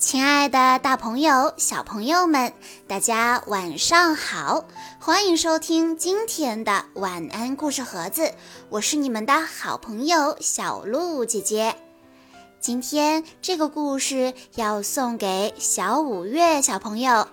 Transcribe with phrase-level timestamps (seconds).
[0.00, 2.54] 亲爱的，大朋友、小朋友们，
[2.88, 4.64] 大家晚上好！
[4.98, 8.32] 欢迎收听今天的晚安故事盒子，
[8.70, 11.76] 我是你们的好朋友小鹿姐姐。
[12.60, 17.28] 今天这个故事要送给小五月小朋友，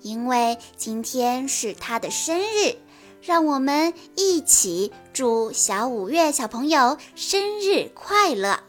[0.00, 2.78] 因为今天是他的生日，
[3.20, 8.60] 让我们一起祝小五月小朋友生日快乐！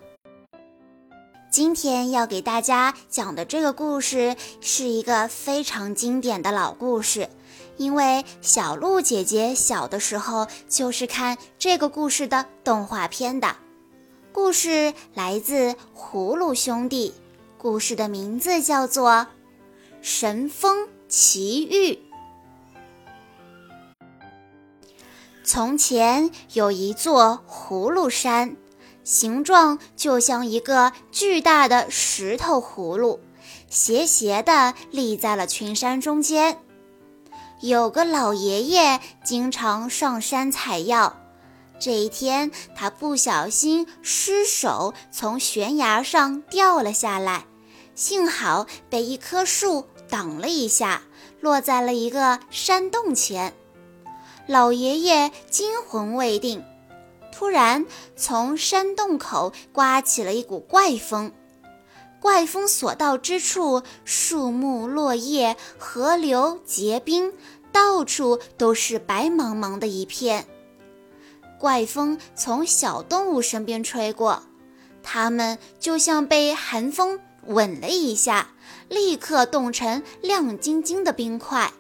[1.49, 7.29] 今天要给大家讲的这个故事是一个非常经典的老故事，
[7.77, 13.55] 因为小鹿姐姐小的时候就是看这个故事的动画片的。
[14.33, 17.13] 故事来自《葫芦兄弟》，
[17.57, 19.11] 故事的名字叫做
[20.01, 21.93] 《神风奇遇》。
[25.43, 28.57] 从前有一座葫芦山。
[29.07, 33.21] 形状就像一个巨大的石头葫芦，
[33.69, 36.59] 斜斜地立在了群山中间。
[37.61, 41.15] 有个老爷爷经常上山采药，
[41.79, 47.45] 这一天他不小心失手从悬崖上掉了下来，
[47.95, 51.01] 幸好被一棵树挡了一下，
[51.39, 53.53] 落在了一个山洞前。
[54.47, 56.61] 老爷爷惊魂未定。
[57.37, 57.85] 突然，
[58.15, 61.31] 从山洞口刮起了一股怪风，
[62.19, 67.31] 怪风所到之处，树木落叶、河流结冰，
[67.71, 70.47] 到处都是白茫茫的一片。
[71.59, 74.41] 怪风从小动物身边吹过，
[75.03, 78.49] 它们就像被寒风吻了一下，
[78.89, 81.71] 立刻冻成亮晶晶的冰块。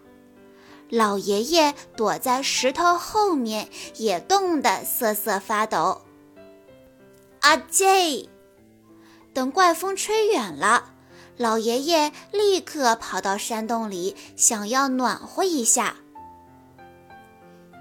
[0.89, 6.01] 老爷爷躲在石头后面，也冻得瑟瑟发抖。
[7.41, 8.29] 阿杰，
[9.33, 10.91] 等怪风吹远了，
[11.35, 15.95] 老爷爷立刻跑到山洞里，想要暖和一下。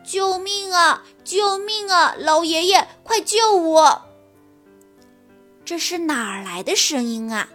[0.05, 1.03] 救命啊！
[1.25, 2.15] 救命啊！
[2.17, 4.03] 老爷爷，快救我！
[5.65, 7.49] 这是哪儿来的声音啊？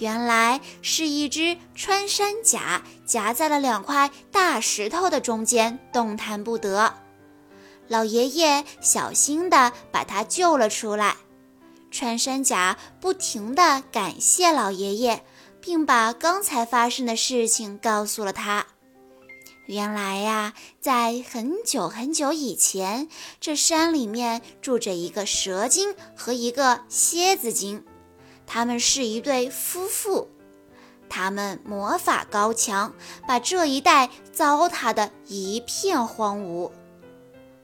[0.00, 6.94] 原来是一只穿山甲夹在了两块大石头的中间，动弹不得。
[7.86, 11.16] 老爷爷小心地把它救了出来。
[11.90, 15.22] 穿山甲不停地感谢老爷爷，
[15.60, 18.66] 并把刚才发生的事情告诉了他。
[19.66, 23.08] 原来呀，在很久很久以前，
[23.40, 27.84] 这山里面住着一个蛇精和一个蝎子精。
[28.46, 30.28] 他们是一对夫妇，
[31.08, 32.94] 他们魔法高强，
[33.26, 36.70] 把这一带糟蹋得一片荒芜。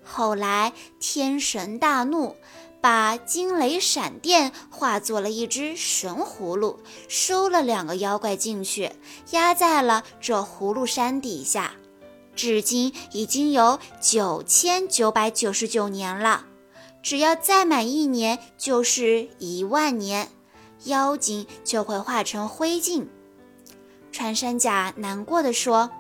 [0.03, 2.35] 后来天神大怒，
[2.81, 8.91] 把惊雷闪电化作了一只神葫芦，收了两个妖怪进去，
[9.31, 11.75] 压在了这葫芦山底下。
[12.35, 16.47] 至今已经有九千九百九十九年了，
[17.03, 20.29] 只要再满一年，就是一万年。
[20.85, 23.07] 妖精就会化成灰烬。
[24.13, 25.91] 穿山甲难过的说：“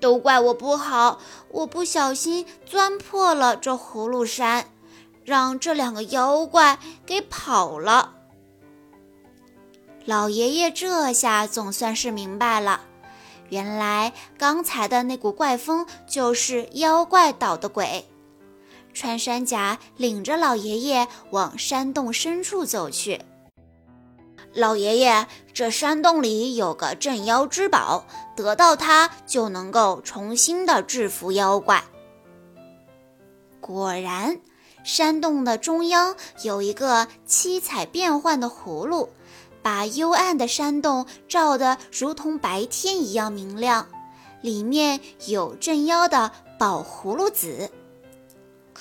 [0.00, 1.18] 都怪我不好，
[1.50, 4.66] 我不小心钻破了这葫芦山，
[5.24, 8.14] 让这两个妖怪给跑了。”
[10.06, 12.80] 老爷爷这下总算是明白了，
[13.50, 18.06] 原来刚才的那股怪风就是妖怪捣的鬼。
[18.92, 23.20] 穿山甲领着老爷爷往山洞深处走去。
[24.52, 28.04] 老爷爷，这山洞里有个镇妖之宝，
[28.36, 31.84] 得到它就能够重新的制服妖怪。
[33.60, 34.40] 果然，
[34.82, 39.10] 山洞的中央有一个七彩变幻的葫芦，
[39.62, 43.86] 把幽暗的山洞照得如同白天一样明亮，
[44.40, 47.70] 里面有镇妖的宝葫芦籽。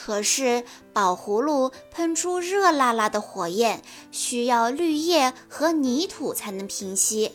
[0.01, 3.81] 可是宝葫芦喷出热辣辣的火焰，
[4.11, 7.33] 需要绿叶和泥土才能平息。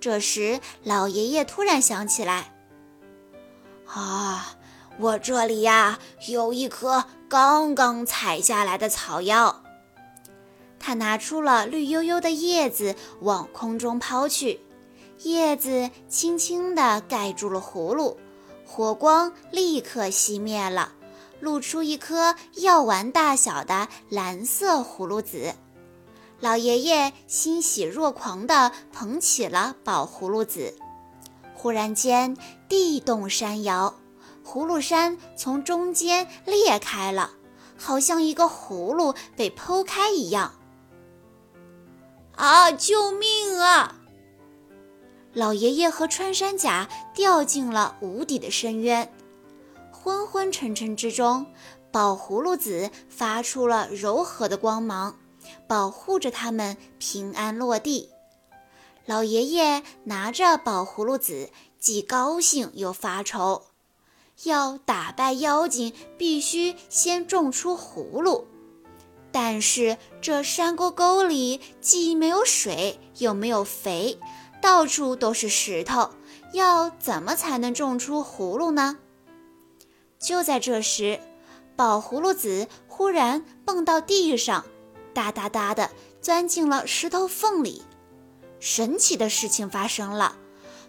[0.00, 2.52] 这时，老爷爷突然想起来
[3.86, 4.56] ：“啊，
[4.98, 9.62] 我这里呀有一颗刚刚采下来的草药。”
[10.80, 14.58] 他拿出了绿油油的叶子，往空中抛去，
[15.22, 18.18] 叶子轻轻地盖住了葫芦，
[18.66, 20.94] 火光立刻熄灭了。
[21.40, 25.54] 露出一颗药丸大小的蓝色葫芦籽，
[26.40, 30.74] 老爷爷欣喜若狂地捧起了宝葫芦籽。
[31.54, 32.36] 忽然间，
[32.68, 33.94] 地动山摇，
[34.46, 37.32] 葫芦山从中间裂开了，
[37.76, 40.54] 好像一个葫芦被剖开一样。
[42.36, 42.70] 啊！
[42.70, 43.96] 救命啊！
[45.34, 49.12] 老爷爷和穿山甲掉进了无底的深渊，
[50.08, 51.44] 昏昏沉沉之中，
[51.92, 55.18] 宝葫芦籽发出了柔和的光芒，
[55.66, 58.08] 保护着他们平安落地。
[59.04, 63.64] 老爷爷拿着宝葫芦籽，既高兴又发愁。
[64.44, 68.46] 要打败妖精，必须先种出葫芦。
[69.30, 74.18] 但是这山沟沟里既没有水，又没有肥，
[74.62, 76.08] 到处都是石头，
[76.54, 78.96] 要怎么才能种出葫芦呢？
[80.18, 81.20] 就在这时，
[81.76, 84.64] 宝葫芦籽忽然蹦到地上，
[85.14, 87.82] 哒哒哒的钻进了石头缝里。
[88.60, 90.36] 神奇的事情发生了。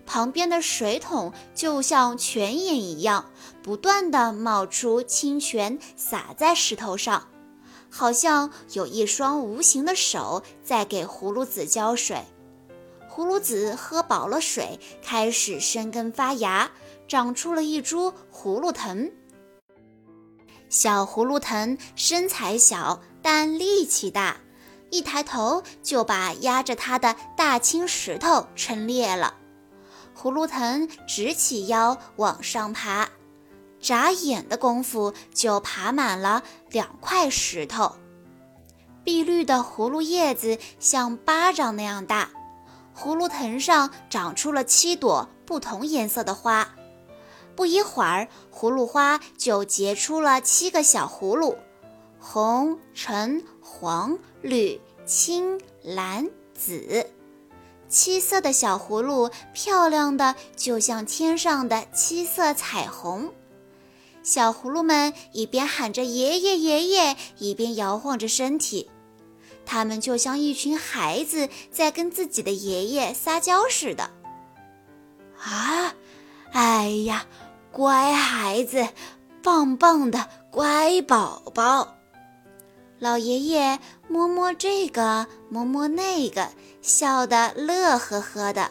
[0.06, 3.30] 旁边的水桶就像泉眼一样，
[3.62, 7.28] 不断地冒出清泉，洒在石头上，
[7.92, 12.24] 好像有一双无形的手在给葫芦籽浇水。
[13.08, 16.72] 葫芦籽喝饱了水，开始生根发芽，
[17.09, 19.11] 长出了一株葫芦藤。
[20.69, 24.38] 小葫芦藤身材小，但力气大，
[24.91, 29.33] 一抬头就把压着它的大青石头撑裂了。
[30.15, 33.09] 葫芦藤直起腰往上爬，
[33.79, 37.95] 眨眼的功夫就爬满了两块石头。
[39.03, 42.29] 碧绿的葫芦叶子像巴掌那样大，
[42.95, 46.75] 葫芦藤上长出了七朵不同颜色的花。
[47.59, 51.57] 不一会儿，葫芦花就结出了七个小葫芦：
[52.17, 57.06] 红、橙、黄、绿、青、蓝、紫。
[57.89, 63.29] 七色的小葫芦，漂亮的就像天上的七色彩虹。
[64.23, 68.89] 小葫芦们一边喊着“爷爷，爷爷”，一边摇晃着身体，
[69.65, 74.11] 它们就像一群孩子在跟自己的爷爷撒娇似的。
[75.41, 75.94] 啊，
[76.51, 77.27] 哎呀，
[77.80, 78.90] 乖孩子，
[79.42, 81.96] 棒棒的乖宝宝。
[83.00, 83.80] 老爷爷
[84.10, 86.50] 摸摸这个，摸摸那个。
[86.81, 88.70] 笑得乐呵呵的，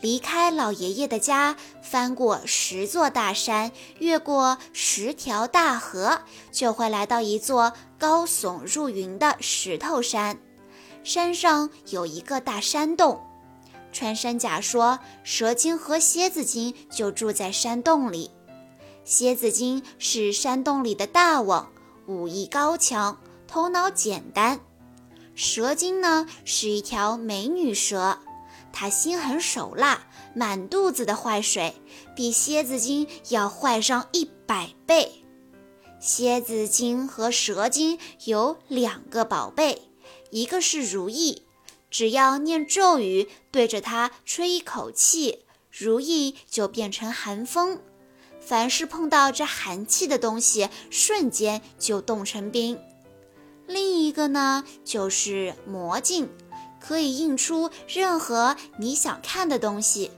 [0.00, 10.38] 离开老爷爷的家，翻过十座大山，越过十条大河，就会来到一座高耸入云的石头山。
[11.04, 13.20] 山上有一个大山洞。
[13.92, 18.30] 穿山甲说：“蛇精和蝎子精就住在山洞里。
[19.04, 21.70] 蝎子精是山洞里的大王，
[22.06, 24.60] 武艺高强，头脑简单。”
[25.34, 28.18] 蛇精呢是一条美女蛇，
[28.72, 31.74] 它心狠手辣，满肚子的坏水，
[32.14, 35.10] 比蝎子精要坏上一百倍。
[36.00, 39.82] 蝎子精和蛇精有两个宝贝，
[40.30, 41.42] 一个是如意，
[41.92, 47.80] 只要念咒语，对着它吹一口气，如意就变成寒风，
[48.40, 52.80] 凡是碰到这寒气的东西，瞬间就冻成冰。
[53.66, 56.30] 另一个呢，就是魔镜，
[56.80, 60.10] 可以映出任何你想看的东西，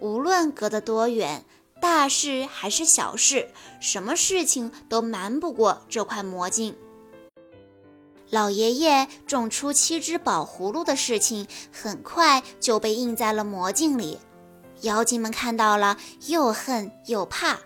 [0.00, 1.46] 无论隔得多远，
[1.80, 3.48] 大事还是小事，
[3.80, 6.76] 什么事情都瞒不过这块魔镜。
[8.30, 14.18] 老爷爷种出七只宝葫芦的事情，很快就被印在了魔镜里，
[14.82, 17.60] 妖精们看到了，又恨又怕。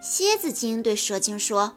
[0.00, 1.76] 蝎子精对蛇精说。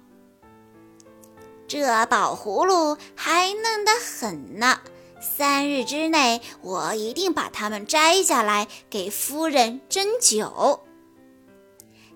[1.67, 4.81] 这宝葫芦还嫩得很呢，
[5.19, 10.81] 三日之内我一定把它们摘下来给夫人斟酒。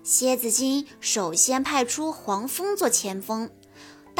[0.04, 3.50] 蝎子精首先派出黄蜂做前锋，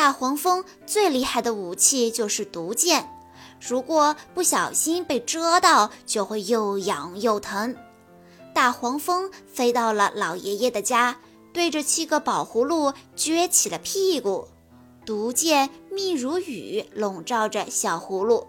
[0.01, 3.07] 大黄蜂最厉害的武器就是毒箭，
[3.61, 7.77] 如果不小心被蛰到，就会又痒又疼。
[8.55, 11.19] 大黄蜂飞到了老爷爷的家，
[11.53, 14.49] 对着七个宝葫芦撅起了屁股。
[15.05, 18.47] 毒箭密如雨，笼罩着小葫芦。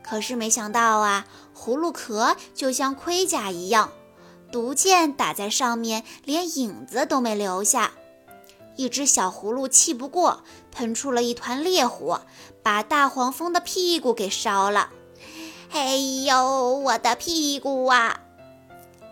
[0.00, 3.90] 可是没想到啊，葫芦壳就像盔甲一样，
[4.52, 7.90] 毒箭打在上面，连影子都没留下。
[8.76, 12.22] 一只小葫芦气不过，喷出了一团烈火，
[12.62, 14.90] 把大黄蜂的屁股给烧了。
[15.70, 18.20] 哎呦，我的屁股啊！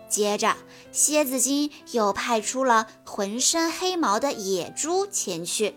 [0.09, 0.55] 接着，
[0.91, 5.75] 蝎子精又派出了浑身黑毛的野猪前去。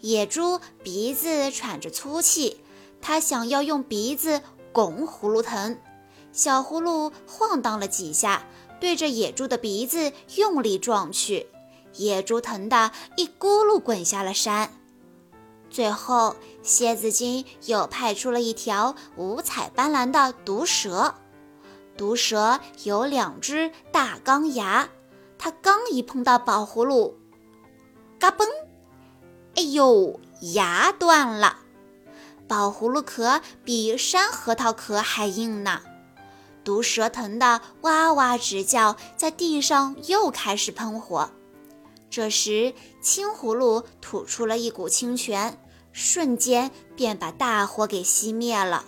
[0.00, 2.60] 野猪鼻子喘着粗气，
[3.00, 4.40] 它想要用鼻子
[4.72, 5.78] 拱葫芦藤。
[6.32, 8.46] 小葫芦晃荡了几下，
[8.80, 11.48] 对着野猪的鼻子用力撞去，
[11.96, 14.72] 野猪疼得一咕噜滚下了山。
[15.68, 21.14] 最后，蝎子精又派出了一条五彩斑斓的毒蛇。
[21.96, 24.88] 毒蛇有两只大钢牙，
[25.38, 27.18] 它刚一碰到宝葫芦，
[28.18, 28.46] 嘎嘣！
[29.56, 30.20] 哎呦，
[30.54, 31.58] 牙断了！
[32.46, 35.80] 宝葫芦壳比山核桃壳还硬呢。
[36.62, 41.30] 毒蛇疼得哇哇直叫，在地上又开始喷火。
[42.08, 42.72] 这时，
[43.02, 45.60] 青葫芦吐出了一股清泉，
[45.92, 48.84] 瞬间便把大火给熄灭了。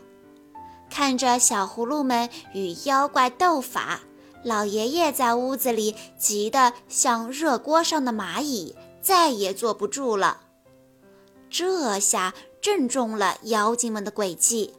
[0.88, 4.00] 看着小葫芦们与妖怪斗法，
[4.42, 10.40] 老爷爷在屋子里急得像热锅上的蚂蚁，再也坐不住了。
[11.50, 14.74] 这下正中了妖精们的诡计。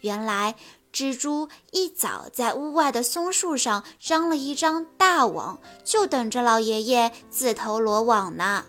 [0.00, 0.56] 原来。
[0.92, 8.64] 蜘蛛一早在屋外的松树上张了一张大网，就等着老爷爷自投罗网呢。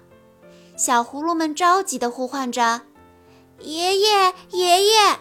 [0.77, 2.81] 小葫芦们着急地呼唤着
[3.59, 5.19] ：“爷爷，爷爷！”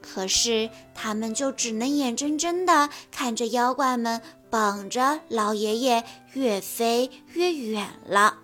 [0.00, 8.38] 可是他们就只能眼睁睁地看着妖怪们绑着老爷爷越飞越远了。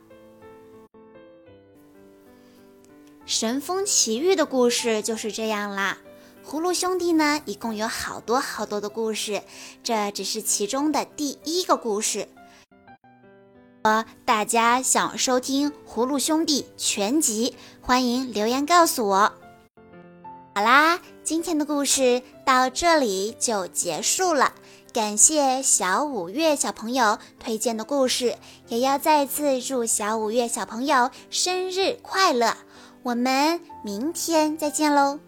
[3.25, 5.99] 神风奇遇的故事就是这样啦。
[6.49, 9.43] 葫芦兄弟呢，一共有好多好多的故事，
[9.83, 12.29] 这只是其中的第一个故事。
[13.83, 19.33] 呃，大家想收听《葫芦兄弟》全集，欢迎留言告诉我。
[20.55, 24.53] 好啦，今天的故事到这里就结束了。
[24.93, 28.37] 感谢小五月小朋友推荐的故事，
[28.69, 32.57] 也要再次祝小五月小朋友生日快乐。
[33.03, 35.19] 我们明天再见喽！